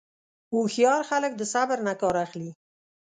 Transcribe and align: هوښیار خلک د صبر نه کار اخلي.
هوښیار 0.51 1.01
خلک 1.09 1.31
د 1.37 1.41
صبر 1.53 1.77
نه 1.87 1.93
کار 2.01 2.15
اخلي. 2.25 2.51